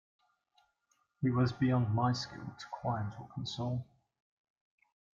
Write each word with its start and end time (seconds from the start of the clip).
He 1.21 1.29
was 1.29 1.53
beyond 1.53 1.93
my 1.93 2.11
skill 2.13 2.39
to 2.57 2.65
quiet 2.71 3.13
or 3.19 3.27
console! 3.35 3.85